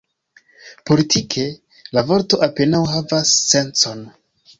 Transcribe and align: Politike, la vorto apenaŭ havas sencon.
Politike, 0.89 1.43
la 1.97 2.03
vorto 2.11 2.39
apenaŭ 2.47 2.79
havas 2.95 3.35
sencon. 3.51 4.03